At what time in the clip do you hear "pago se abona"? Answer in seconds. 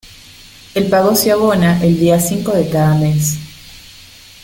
0.89-1.79